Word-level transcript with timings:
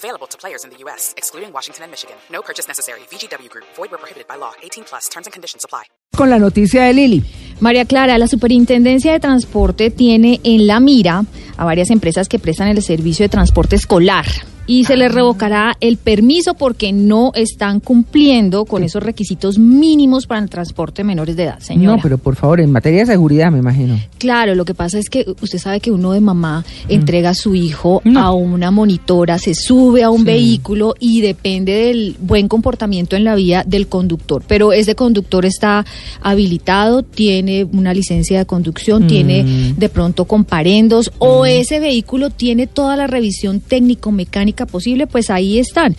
Available 0.00 0.26
to 0.28 0.38
players 0.38 0.64
in 0.64 0.70
the 0.70 0.78
U.S., 0.84 1.12
excluding 1.18 1.52
Washington 1.52 1.84
and 1.84 1.90
Michigan. 1.90 2.16
No 2.32 2.40
purchase 2.40 2.66
necessary. 2.66 3.00
VGW 3.10 3.50
Group. 3.50 3.66
Void 3.76 3.90
where 3.90 3.98
prohibited 3.98 4.26
by 4.26 4.36
law. 4.36 4.52
18 4.62 4.84
plus. 4.84 5.10
Terms 5.10 5.26
and 5.26 5.32
conditions 5.34 5.62
apply. 5.62 5.84
Con 6.16 6.30
la 6.30 6.38
noticia 6.38 6.84
de 6.84 6.94
Lili. 6.94 7.22
María 7.60 7.84
Clara, 7.84 8.16
la 8.16 8.26
Superintendencia 8.26 9.12
de 9.12 9.20
Transporte 9.20 9.90
tiene 9.90 10.40
en 10.42 10.66
la 10.66 10.80
mira 10.80 11.24
a 11.58 11.64
varias 11.66 11.90
empresas 11.90 12.28
que 12.30 12.38
prestan 12.38 12.68
el 12.68 12.82
servicio 12.82 13.24
de 13.24 13.28
transporte 13.28 13.76
escolar 13.76 14.24
y 14.70 14.84
se 14.84 14.96
les 14.96 15.12
revocará 15.12 15.76
el 15.80 15.96
permiso 15.96 16.54
porque 16.54 16.92
no 16.92 17.32
están 17.34 17.80
cumpliendo 17.80 18.64
con 18.66 18.84
esos 18.84 19.02
requisitos 19.02 19.58
mínimos 19.58 20.28
para 20.28 20.40
el 20.40 20.48
transporte 20.48 21.02
de 21.02 21.08
menores 21.08 21.34
de 21.34 21.42
edad, 21.42 21.58
señora. 21.58 21.96
No, 21.96 22.00
pero 22.00 22.18
por 22.18 22.36
favor, 22.36 22.60
en 22.60 22.70
materia 22.70 23.00
de 23.00 23.06
seguridad, 23.06 23.50
me 23.50 23.58
imagino. 23.58 23.98
Claro, 24.18 24.54
lo 24.54 24.64
que 24.64 24.74
pasa 24.74 25.00
es 25.00 25.10
que 25.10 25.26
usted 25.40 25.58
sabe 25.58 25.80
que 25.80 25.90
uno 25.90 26.12
de 26.12 26.20
mamá 26.20 26.64
entrega 26.88 27.30
a 27.30 27.34
su 27.34 27.56
hijo 27.56 28.00
a 28.14 28.32
una 28.32 28.70
monitora, 28.70 29.38
se 29.38 29.56
sube 29.56 30.04
a 30.04 30.10
un 30.10 30.22
vehículo 30.22 30.94
y 31.00 31.20
depende 31.20 31.72
del 31.72 32.14
buen 32.20 32.46
comportamiento 32.46 33.16
en 33.16 33.24
la 33.24 33.34
vía 33.34 33.64
del 33.66 33.88
conductor. 33.88 34.44
Pero 34.46 34.72
ese 34.72 34.94
conductor 34.94 35.46
está 35.46 35.84
habilitado, 36.20 37.02
tiene 37.02 37.64
una 37.64 37.92
licencia 37.92 38.38
de 38.38 38.46
conducción, 38.46 39.08
tiene 39.08 39.74
de 39.76 39.88
pronto 39.88 40.26
comparendos 40.26 41.10
o 41.18 41.44
ese 41.44 41.80
vehículo 41.80 42.30
tiene 42.30 42.68
toda 42.68 42.94
la 42.94 43.08
revisión 43.08 43.58
técnico-mecánica 43.58 44.59
posible, 44.66 45.06
pues 45.06 45.30
ahí 45.30 45.58
están. 45.58 45.96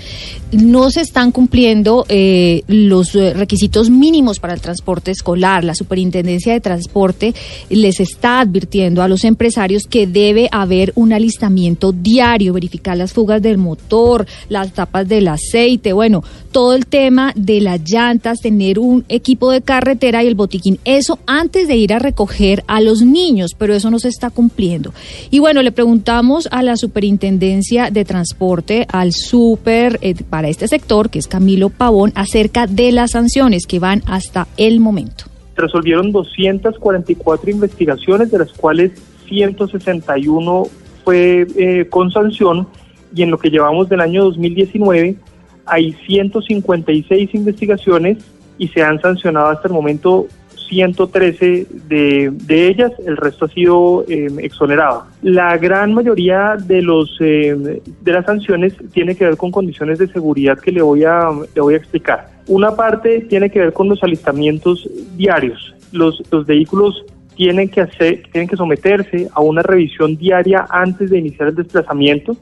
No 0.51 0.91
se 0.91 1.01
están 1.01 1.31
cumpliendo 1.31 2.05
eh, 2.09 2.63
los 2.67 3.15
eh, 3.15 3.33
requisitos 3.33 3.89
mínimos 3.89 4.39
para 4.39 4.53
el 4.53 4.61
transporte 4.61 5.11
escolar. 5.11 5.63
La 5.63 5.75
Superintendencia 5.75 6.53
de 6.53 6.61
Transporte 6.61 7.33
les 7.69 7.99
está 7.99 8.41
advirtiendo 8.41 9.01
a 9.01 9.07
los 9.07 9.23
empresarios 9.23 9.83
que 9.83 10.07
debe 10.07 10.49
haber 10.51 10.91
un 10.95 11.13
alistamiento 11.13 11.91
diario, 11.91 12.53
verificar 12.53 12.97
las 12.97 13.13
fugas 13.13 13.41
del 13.41 13.57
motor, 13.57 14.25
las 14.49 14.73
tapas 14.73 15.07
del 15.07 15.27
aceite, 15.27 15.93
bueno, 15.93 16.23
todo 16.51 16.73
el 16.73 16.85
tema 16.85 17.33
de 17.35 17.61
las 17.61 17.81
llantas, 17.89 18.41
tener 18.41 18.79
un 18.79 19.05
equipo 19.09 19.51
de 19.51 19.61
carretera 19.61 20.23
y 20.23 20.27
el 20.27 20.35
botiquín. 20.35 20.79
Eso 20.85 21.19
antes 21.25 21.67
de 21.67 21.75
ir 21.75 21.93
a 21.93 21.99
recoger 21.99 22.63
a 22.67 22.81
los 22.81 23.01
niños, 23.01 23.51
pero 23.57 23.73
eso 23.73 23.89
no 23.89 23.99
se 23.99 24.09
está 24.09 24.29
cumpliendo. 24.29 24.93
Y 25.29 25.39
bueno, 25.39 25.61
le 25.61 25.71
preguntamos 25.71 26.47
a 26.51 26.61
la 26.63 26.75
Superintendencia 26.75 27.89
de 27.89 28.05
Transporte 28.05 28.85
al 28.91 29.13
super 29.13 29.97
eh, 30.01 30.15
para 30.29 30.49
este 30.49 30.67
sector, 30.67 31.09
que 31.09 31.19
es 31.19 31.27
Camilo 31.27 31.69
Pavón, 31.69 32.11
acerca 32.15 32.67
de 32.67 32.91
las 32.91 33.11
sanciones 33.11 33.65
que 33.65 33.79
van 33.79 34.03
hasta 34.05 34.47
el 34.57 34.79
momento. 34.79 35.25
Resolvieron 35.55 36.11
244 36.11 37.49
investigaciones, 37.49 38.31
de 38.31 38.39
las 38.39 38.51
cuales 38.51 38.91
161 39.27 40.63
fue 41.03 41.47
eh, 41.55 41.87
con 41.89 42.11
sanción, 42.11 42.67
y 43.13 43.23
en 43.23 43.31
lo 43.31 43.37
que 43.37 43.49
llevamos 43.49 43.89
del 43.89 44.01
año 44.01 44.23
2019 44.23 45.17
hay 45.65 45.93
156 46.05 47.33
investigaciones 47.33 48.17
y 48.57 48.67
se 48.69 48.83
han 48.83 49.01
sancionado 49.01 49.47
hasta 49.47 49.67
el 49.67 49.73
momento 49.73 50.27
113 50.71 51.67
de, 51.89 52.31
de 52.31 52.67
ellas, 52.67 52.91
el 53.05 53.17
resto 53.17 53.45
ha 53.45 53.49
sido 53.49 54.05
eh, 54.07 54.29
exonerado. 54.39 55.03
La 55.21 55.57
gran 55.57 55.93
mayoría 55.93 56.55
de 56.57 56.81
los 56.81 57.17
eh, 57.19 57.81
de 58.01 58.11
las 58.11 58.25
sanciones 58.25 58.73
tiene 58.93 59.15
que 59.15 59.25
ver 59.25 59.35
con 59.35 59.51
condiciones 59.51 59.99
de 59.99 60.07
seguridad 60.07 60.57
que 60.57 60.71
le 60.71 60.81
voy 60.81 61.03
a 61.03 61.29
le 61.53 61.61
voy 61.61 61.73
a 61.73 61.77
explicar. 61.77 62.29
Una 62.47 62.73
parte 62.75 63.19
tiene 63.29 63.49
que 63.49 63.59
ver 63.59 63.73
con 63.73 63.89
los 63.89 64.01
alistamientos 64.01 64.89
diarios. 65.17 65.75
Los, 65.91 66.23
los 66.31 66.45
vehículos 66.45 67.03
tienen 67.35 67.67
que 67.67 67.81
hacer 67.81 68.23
tienen 68.31 68.47
que 68.47 68.55
someterse 68.55 69.27
a 69.33 69.41
una 69.41 69.61
revisión 69.61 70.15
diaria 70.15 70.65
antes 70.69 71.09
de 71.09 71.19
iniciar 71.19 71.49
el 71.49 71.55
desplazamiento. 71.55 72.37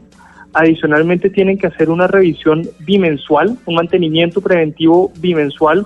Adicionalmente 0.54 1.30
tienen 1.30 1.58
que 1.58 1.68
hacer 1.68 1.90
una 1.90 2.08
revisión 2.08 2.68
bimensual, 2.80 3.58
un 3.66 3.76
mantenimiento 3.76 4.42
preventivo 4.42 5.12
bimensual 5.20 5.86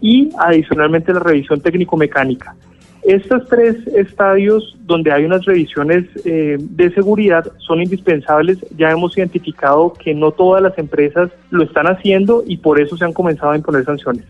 y 0.00 0.30
adicionalmente 0.38 1.12
la 1.12 1.20
revisión 1.20 1.60
técnico-mecánica. 1.60 2.54
Estos 3.02 3.48
tres 3.48 3.86
estadios 3.86 4.76
donde 4.80 5.12
hay 5.12 5.24
unas 5.24 5.44
revisiones 5.44 6.06
eh, 6.24 6.56
de 6.58 6.90
seguridad 6.90 7.46
son 7.58 7.80
indispensables. 7.80 8.58
Ya 8.76 8.90
hemos 8.90 9.16
identificado 9.16 9.92
que 9.92 10.12
no 10.12 10.32
todas 10.32 10.60
las 10.60 10.76
empresas 10.76 11.30
lo 11.50 11.62
están 11.62 11.86
haciendo 11.86 12.42
y 12.44 12.56
por 12.56 12.80
eso 12.80 12.96
se 12.96 13.04
han 13.04 13.12
comenzado 13.12 13.52
a 13.52 13.56
imponer 13.56 13.84
sanciones. 13.84 14.24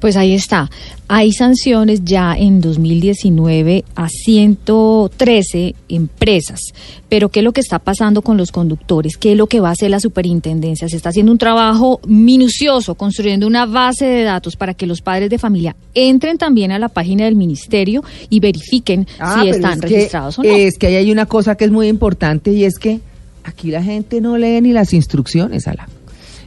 Pues 0.00 0.16
ahí 0.16 0.32
está. 0.34 0.70
Hay 1.08 1.32
sanciones 1.32 2.02
ya 2.04 2.34
en 2.36 2.60
2019 2.60 3.84
a 3.94 4.08
113 4.08 5.74
empresas. 5.88 6.60
Pero 7.08 7.28
¿qué 7.28 7.40
es 7.40 7.44
lo 7.44 7.52
que 7.52 7.60
está 7.60 7.78
pasando 7.78 8.22
con 8.22 8.36
los 8.36 8.50
conductores? 8.52 9.16
¿Qué 9.16 9.32
es 9.32 9.36
lo 9.38 9.46
que 9.46 9.60
va 9.60 9.68
a 9.68 9.72
hacer 9.72 9.90
la 9.90 10.00
superintendencia? 10.00 10.88
Se 10.88 10.96
está 10.96 11.10
haciendo 11.10 11.32
un 11.32 11.38
trabajo 11.38 12.00
minucioso, 12.06 12.94
construyendo 12.94 13.46
una 13.46 13.66
base 13.66 14.06
de 14.06 14.22
datos 14.24 14.56
para 14.56 14.74
que 14.74 14.86
los 14.86 15.02
padres 15.02 15.28
de 15.28 15.38
familia 15.38 15.76
entren 15.94 16.38
también 16.38 16.72
a 16.72 16.78
la 16.78 16.88
página 16.88 17.24
del 17.24 17.36
ministerio 17.36 18.02
y 18.28 18.40
verifiquen 18.40 19.06
Ah, 19.18 19.40
si 19.42 19.50
están 19.50 19.82
registrados 19.82 20.38
o 20.38 20.42
no. 20.42 20.48
Es 20.48 20.78
que 20.78 20.86
ahí 20.86 20.94
hay 20.96 21.12
una 21.12 21.26
cosa 21.26 21.56
que 21.56 21.64
es 21.64 21.70
muy 21.70 21.88
importante 21.88 22.52
y 22.52 22.64
es 22.64 22.78
que 22.78 23.00
aquí 23.44 23.70
la 23.70 23.82
gente 23.82 24.20
no 24.20 24.38
lee 24.38 24.60
ni 24.60 24.72
las 24.72 24.92
instrucciones, 24.94 25.66
Ala. 25.68 25.88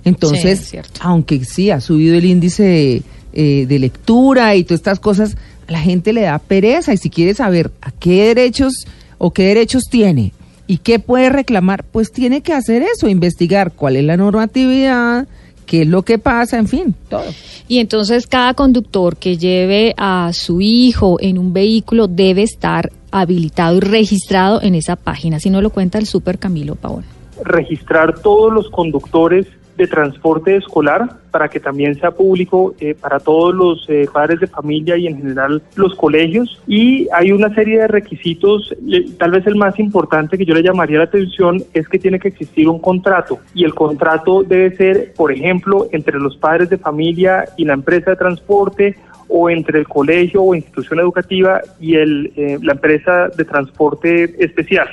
Entonces, 0.05 0.59
Sí, 0.59 0.77
aunque 0.99 1.43
sí 1.45 1.71
ha 1.71 1.79
subido 1.79 2.15
el 2.15 2.25
índice 2.25 3.03
eh, 3.33 3.65
de 3.67 3.79
lectura 3.79 4.55
y 4.55 4.63
todas 4.63 4.79
estas 4.79 4.99
cosas, 4.99 5.35
a 5.67 5.71
la 5.71 5.79
gente 5.79 6.13
le 6.13 6.21
da 6.21 6.39
pereza 6.39 6.93
y 6.93 6.97
si 6.97 7.09
quiere 7.09 7.33
saber 7.33 7.71
a 7.81 7.91
qué 7.91 8.27
derechos 8.27 8.73
o 9.17 9.31
qué 9.31 9.43
derechos 9.43 9.83
tiene 9.89 10.33
y 10.67 10.77
qué 10.77 10.99
puede 10.99 11.29
reclamar, 11.29 11.83
pues 11.83 12.11
tiene 12.11 12.41
que 12.41 12.53
hacer 12.53 12.83
eso, 12.83 13.07
investigar 13.07 13.71
cuál 13.73 13.97
es 13.97 14.03
la 14.03 14.17
normatividad, 14.17 15.27
qué 15.65 15.81
es 15.81 15.87
lo 15.87 16.03
que 16.03 16.17
pasa, 16.17 16.57
en 16.57 16.67
fin, 16.67 16.95
todo. 17.09 17.25
Y 17.67 17.79
entonces 17.79 18.27
cada 18.27 18.53
conductor 18.53 19.17
que 19.17 19.37
lleve 19.37 19.93
a 19.97 20.31
su 20.33 20.61
hijo 20.61 21.17
en 21.19 21.37
un 21.37 21.53
vehículo 21.53 22.07
debe 22.07 22.43
estar 22.43 22.91
habilitado 23.11 23.77
y 23.77 23.79
registrado 23.81 24.61
en 24.61 24.75
esa 24.75 24.95
página. 24.95 25.39
Si 25.39 25.49
no 25.49 25.61
lo 25.61 25.69
cuenta 25.69 25.97
el 25.97 26.07
super 26.07 26.39
Camilo 26.39 26.75
Pavón. 26.75 27.05
registrar 27.43 28.19
todos 28.19 28.53
los 28.53 28.69
conductores 28.69 29.47
de 29.77 29.87
transporte 29.87 30.55
escolar 30.55 31.17
para 31.31 31.47
que 31.47 31.59
también 31.59 31.95
sea 31.99 32.11
público 32.11 32.75
eh, 32.79 32.93
para 32.93 33.19
todos 33.19 33.53
los 33.55 33.85
eh, 33.89 34.07
padres 34.11 34.39
de 34.39 34.47
familia 34.47 34.97
y 34.97 35.07
en 35.07 35.17
general 35.17 35.61
los 35.75 35.95
colegios. 35.95 36.61
Y 36.67 37.07
hay 37.11 37.31
una 37.31 37.53
serie 37.55 37.79
de 37.79 37.87
requisitos, 37.87 38.73
tal 39.17 39.31
vez 39.31 39.45
el 39.47 39.55
más 39.55 39.79
importante 39.79 40.37
que 40.37 40.45
yo 40.45 40.53
le 40.53 40.61
llamaría 40.61 40.99
la 40.99 41.05
atención 41.05 41.63
es 41.73 41.87
que 41.87 41.99
tiene 41.99 42.19
que 42.19 42.27
existir 42.27 42.69
un 42.69 42.79
contrato 42.79 43.39
y 43.53 43.63
el 43.63 43.73
contrato 43.73 44.43
debe 44.43 44.75
ser, 44.75 45.13
por 45.15 45.31
ejemplo, 45.31 45.87
entre 45.91 46.19
los 46.19 46.37
padres 46.37 46.69
de 46.69 46.77
familia 46.77 47.45
y 47.57 47.65
la 47.65 47.73
empresa 47.73 48.11
de 48.11 48.17
transporte 48.17 48.95
o 49.27 49.49
entre 49.49 49.79
el 49.79 49.87
colegio 49.87 50.43
o 50.43 50.53
institución 50.53 50.99
educativa 50.99 51.61
y 51.79 51.95
el, 51.95 52.31
eh, 52.35 52.59
la 52.61 52.73
empresa 52.73 53.29
de 53.29 53.45
transporte 53.45 54.35
especial. 54.43 54.87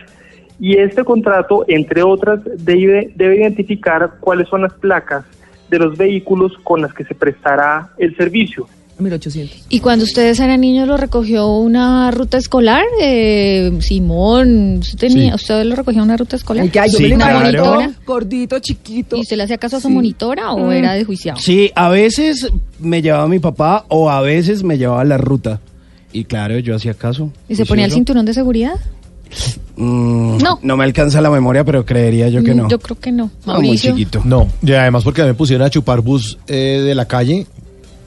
Y 0.61 0.77
este 0.79 1.05
contrato, 1.05 1.65
entre 1.69 2.03
otras, 2.03 2.41
debe, 2.59 3.13
debe 3.17 3.37
identificar 3.41 4.17
cuáles 4.21 4.49
son 4.49 4.63
las 4.63 4.73
placas 4.75 5.25
de 5.71 5.79
los 5.79 5.97
vehículos 5.97 6.53
con 6.63 6.83
las 6.83 6.93
que 6.93 7.05
se 7.05 7.15
prestará 7.15 7.91
el 7.99 8.15
servicio. 8.17 8.67
1800. 8.99 9.65
Y 9.71 9.81
cuando 9.81 10.05
ustedes 10.05 10.39
eran 10.41 10.61
niños, 10.61 10.87
¿lo 10.87 10.99
recogió 10.99 11.49
una 11.57 12.11
ruta 12.11 12.37
escolar? 12.37 12.85
Eh, 13.01 13.73
Simón, 13.81 14.77
¿usted, 14.81 14.99
tenía, 15.09 15.35
¿usted 15.35 15.65
lo 15.65 15.75
recogió 15.75 16.03
una 16.03 16.19
ruta 16.19 16.37
escolar? 16.37 16.65
Ay, 16.65 16.71
ya, 16.71 16.85
yo 16.85 16.99
Sí, 16.99 17.05
me 17.05 17.09
lo 17.09 17.15
¿Una 17.15 17.31
imagino 17.31 17.65
monitora? 17.65 17.91
gordito, 18.05 18.59
chiquito. 18.59 19.17
¿Y 19.17 19.21
usted 19.21 19.39
le 19.39 19.45
hacía 19.45 19.57
caso 19.57 19.79
a 19.79 19.81
su 19.81 19.89
Sí. 19.89 19.95
monitora 19.95 20.53
o 20.53 20.67
Mm. 20.67 20.73
era 20.73 20.93
de 20.93 21.05
juiciado? 21.05 21.41
Sí, 21.41 21.71
a 21.75 21.89
veces 21.89 22.51
me 22.79 23.01
llevaba 23.01 23.27
mi 23.27 23.39
papá 23.39 23.87
o 23.89 24.11
a 24.11 24.21
veces 24.21 24.63
me 24.65 24.77
llevaba 24.77 25.03
la 25.05 25.17
ruta. 25.17 25.61
Y 26.13 26.25
claro, 26.25 26.59
yo 26.59 26.75
hacía 26.75 26.93
caso. 26.93 27.33
¿Y 27.49 27.55
se 27.55 27.65
ponía 27.65 27.87
el 27.87 27.93
cinturón 27.93 28.27
de 28.27 28.35
seguridad? 28.35 28.75
Mm, 29.83 30.39
No. 30.43 30.59
No 30.63 30.77
me 30.77 30.85
alcanza 30.85 31.21
la 31.21 31.31
memoria, 31.31 31.65
pero 31.65 31.85
creería 31.87 32.29
yo 32.29 32.43
que 32.43 32.55
Mm, 32.55 32.57
no. 32.59 32.69
Yo 32.69 32.79
creo 32.79 32.99
que 32.99 33.11
no. 33.13 33.31
No, 33.47 33.61
muy 33.61 33.79
chiquito. 33.79 34.21
No, 34.25 34.47
y 34.63 34.73
además 34.73 35.05
porque 35.05 35.23
a 35.23 35.25
mí 35.25 35.31
me 35.31 35.35
pusieron 35.35 35.67
a 35.67 35.71
chupar 35.71 36.01
bus 36.03 36.39
eh, 36.47 36.83
de 36.85 36.95
la 36.95 37.07
calle 37.07 37.47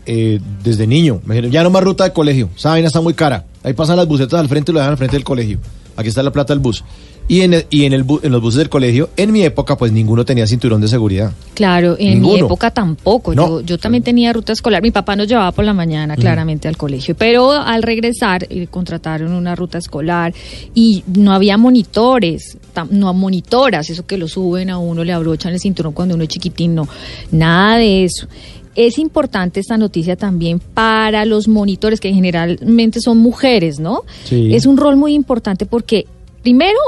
eh, 0.05 0.39
desde 0.63 0.85
niño. 0.85 1.19
Me 1.25 1.33
dijeron, 1.35 1.51
ya 1.51 1.63
no 1.63 1.69
más 1.69 1.83
ruta 1.83 2.03
de 2.03 2.13
colegio, 2.13 2.49
esa 2.55 2.69
vaina 2.69 2.87
está 2.87 3.01
muy 3.01 3.13
cara. 3.13 3.45
Ahí 3.63 3.73
pasan 3.73 3.95
las 3.97 4.07
busetas 4.07 4.39
al 4.39 4.47
frente 4.49 4.71
y 4.71 4.73
lo 4.73 4.79
dejan 4.79 4.91
al 4.91 4.97
frente 4.97 5.15
del 5.15 5.23
colegio. 5.23 5.57
Aquí 5.95 6.09
está 6.09 6.23
la 6.23 6.31
plata 6.31 6.53
del 6.53 6.59
bus. 6.59 6.83
Y 7.25 7.39
en, 7.39 7.63
y 7.69 7.85
en, 7.85 7.93
el 7.93 8.05
bu- 8.05 8.19
en 8.21 8.33
los 8.33 8.41
buses 8.41 8.57
del 8.57 8.69
colegio, 8.69 9.09
en 9.15 9.31
mi 9.31 9.43
época, 9.43 9.77
pues 9.77 9.93
ninguno 9.93 10.25
tenía 10.25 10.45
cinturón 10.45 10.81
de 10.81 10.89
seguridad. 10.89 11.31
Claro, 11.53 11.95
en 11.97 12.19
mi 12.21 12.27
época 12.47 12.69
tampoco. 12.71 13.33
No. 13.33 13.47
Yo, 13.47 13.61
yo 13.61 13.77
también 13.77 14.03
tenía 14.03 14.33
ruta 14.33 14.51
escolar. 14.51 14.81
Mi 14.81 14.91
papá 14.91 15.15
nos 15.15 15.27
llevaba 15.29 15.53
por 15.53 15.63
la 15.63 15.73
mañana 15.73 16.15
claramente 16.17 16.67
al 16.67 16.75
colegio, 16.75 17.15
pero 17.15 17.51
al 17.53 17.81
regresar 17.81 18.45
eh, 18.49 18.67
contrataron 18.69 19.31
una 19.31 19.55
ruta 19.55 19.77
escolar 19.77 20.33
y 20.75 21.03
no 21.15 21.31
había 21.31 21.57
monitores, 21.57 22.57
tam- 22.75 22.89
no 22.89 23.13
monitoras, 23.13 23.89
eso 23.89 24.05
que 24.05 24.17
lo 24.17 24.27
suben 24.27 24.69
a 24.69 24.77
uno, 24.77 25.05
le 25.05 25.13
abrochan 25.13 25.53
el 25.53 25.61
cinturón 25.61 25.93
cuando 25.93 26.15
uno 26.15 26.23
es 26.25 26.29
chiquitín, 26.29 26.75
no, 26.75 26.89
nada 27.31 27.77
de 27.77 28.03
eso. 28.03 28.27
Es 28.75 28.97
importante 28.97 29.59
esta 29.59 29.77
noticia 29.77 30.15
también 30.15 30.59
para 30.59 31.25
los 31.25 31.47
monitores, 31.47 31.99
que 31.99 32.13
generalmente 32.13 32.99
son 33.01 33.19
mujeres, 33.19 33.79
¿no? 33.79 34.01
Sí. 34.23 34.55
Es 34.55 34.65
un 34.65 34.77
rol 34.77 34.95
muy 34.95 35.13
importante 35.13 35.65
porque, 35.65 36.05
primero, 36.41 36.79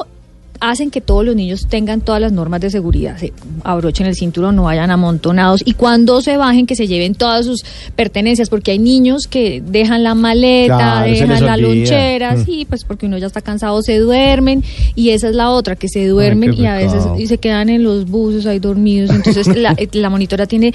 hacen 0.60 0.92
que 0.92 1.02
todos 1.02 1.26
los 1.26 1.36
niños 1.36 1.68
tengan 1.68 2.02
todas 2.02 2.22
las 2.22 2.32
normas 2.32 2.62
de 2.62 2.70
seguridad, 2.70 3.18
se 3.18 3.34
abrochen 3.64 4.06
el 4.08 4.16
cinturón, 4.16 4.56
no 4.56 4.64
vayan 4.64 4.92
amontonados 4.92 5.62
y 5.66 5.74
cuando 5.74 6.22
se 6.22 6.38
bajen 6.38 6.66
que 6.66 6.76
se 6.76 6.88
lleven 6.88 7.16
todas 7.16 7.46
sus 7.46 7.64
pertenencias, 7.96 8.50
porque 8.50 8.72
hay 8.72 8.80
niños 8.80 9.28
que 9.28 9.62
dejan 9.66 10.04
la 10.04 10.16
maleta, 10.16 10.76
Claro, 10.78 11.12
dejan 11.12 11.46
la 11.46 11.58
lonchera, 11.58 12.36
Mm. 12.36 12.46
sí, 12.46 12.66
pues 12.68 12.84
porque 12.84 13.06
uno 13.06 13.18
ya 13.18 13.28
está 13.28 13.42
cansado, 13.42 13.82
se 13.82 13.98
duermen 14.00 14.64
y 14.96 15.10
esa 15.10 15.30
es 15.30 15.36
la 15.36 15.50
otra, 15.52 15.76
que 15.76 15.88
se 15.90 16.08
duermen 16.08 16.54
y 16.54 16.66
a 16.66 16.76
veces 16.76 17.04
y 17.18 17.28
se 17.28 17.38
quedan 17.38 17.70
en 17.70 17.84
los 17.84 18.10
buses 18.10 18.46
ahí 18.46 18.60
dormidos, 18.60 19.10
entonces 19.12 19.48
la, 19.56 19.76
la 19.94 20.10
monitora 20.10 20.46
tiene 20.48 20.74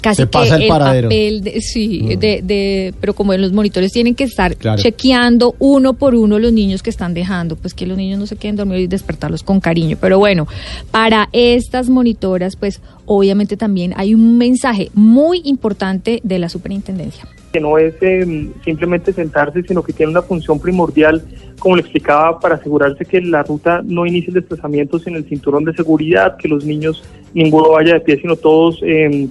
casi 0.00 0.22
Se 0.22 0.28
que 0.28 0.38
el 0.48 0.68
papel 0.68 1.42
de, 1.42 1.60
sí, 1.60 2.16
de, 2.18 2.42
de, 2.42 2.94
pero 3.00 3.14
como 3.14 3.32
los 3.34 3.52
monitores 3.52 3.92
tienen 3.92 4.14
que 4.14 4.24
estar 4.24 4.56
Claro. 4.56 4.82
chequeando 4.82 5.54
uno 5.58 5.94
por 5.94 6.14
uno 6.14 6.38
los 6.38 6.52
niños 6.52 6.82
que 6.82 6.90
están 6.90 7.14
dejando, 7.14 7.56
pues 7.56 7.74
que 7.74 7.86
los 7.86 7.96
niños 7.96 8.18
no 8.18 8.26
se 8.26 8.36
queden 8.36 8.56
dormidos 8.56 8.82
y 8.82 8.86
despertarlos 9.20 9.42
con 9.42 9.60
cariño. 9.60 9.96
Pero 10.00 10.18
bueno, 10.18 10.46
para 10.90 11.28
estas 11.32 11.88
monitoras, 11.88 12.56
pues 12.56 12.80
obviamente 13.06 13.56
también 13.56 13.92
hay 13.96 14.14
un 14.14 14.38
mensaje 14.38 14.90
muy 14.94 15.42
importante 15.44 16.20
de 16.22 16.38
la 16.38 16.48
superintendencia. 16.48 17.26
que 17.52 17.58
no 17.58 17.78
es 17.78 17.94
eh, 18.00 18.48
simplemente 18.64 19.12
sentarse, 19.12 19.64
sino 19.64 19.82
que 19.82 19.92
tiene 19.92 20.12
una 20.12 20.22
función 20.22 20.60
primordial, 20.60 21.20
como 21.58 21.74
le 21.74 21.82
explicaba, 21.82 22.38
para 22.38 22.54
asegurarse 22.54 23.04
que 23.04 23.20
la 23.20 23.42
ruta 23.42 23.82
no 23.84 24.06
inicie 24.06 24.28
el 24.28 24.34
desplazamiento 24.34 25.00
sin 25.00 25.16
el 25.16 25.24
cinturón 25.24 25.64
de 25.64 25.72
seguridad, 25.74 26.36
que 26.36 26.46
los 26.46 26.64
niños, 26.64 27.02
ninguno 27.34 27.70
vaya 27.70 27.94
de 27.94 28.00
pie, 28.00 28.20
sino 28.20 28.36
todos 28.36 28.78
eh, 28.84 29.28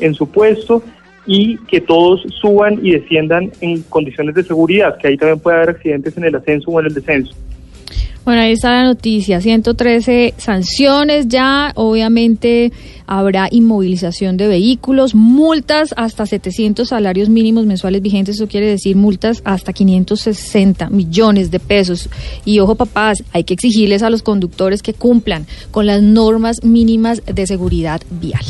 en 0.00 0.14
su 0.14 0.26
puesto 0.26 0.82
y 1.24 1.56
que 1.66 1.80
todos 1.80 2.20
suban 2.42 2.78
y 2.82 2.90
desciendan 2.90 3.50
en 3.62 3.80
condiciones 3.84 4.34
de 4.34 4.42
seguridad, 4.42 4.98
que 4.98 5.08
ahí 5.08 5.16
también 5.16 5.38
puede 5.40 5.56
haber 5.56 5.70
accidentes 5.70 6.14
en 6.18 6.24
el 6.24 6.34
ascenso 6.34 6.70
o 6.70 6.78
en 6.78 6.86
el 6.86 6.94
descenso. 6.94 7.34
Bueno, 8.24 8.42
ahí 8.42 8.52
está 8.52 8.70
la 8.70 8.84
noticia, 8.84 9.40
113 9.40 10.34
sanciones 10.36 11.26
ya, 11.26 11.72
obviamente 11.74 12.72
habrá 13.04 13.48
inmovilización 13.50 14.36
de 14.36 14.46
vehículos, 14.46 15.16
multas 15.16 15.92
hasta 15.96 16.24
700 16.24 16.88
salarios 16.88 17.28
mínimos 17.28 17.66
mensuales 17.66 18.00
vigentes, 18.00 18.36
eso 18.36 18.46
quiere 18.46 18.68
decir 18.68 18.94
multas 18.94 19.42
hasta 19.44 19.72
560 19.72 20.88
millones 20.90 21.50
de 21.50 21.58
pesos. 21.58 22.08
Y 22.44 22.60
ojo 22.60 22.76
papás, 22.76 23.24
hay 23.32 23.42
que 23.42 23.54
exigirles 23.54 24.04
a 24.04 24.10
los 24.10 24.22
conductores 24.22 24.82
que 24.82 24.94
cumplan 24.94 25.48
con 25.72 25.86
las 25.86 26.00
normas 26.00 26.62
mínimas 26.62 27.22
de 27.26 27.46
seguridad 27.48 28.02
vial. 28.08 28.44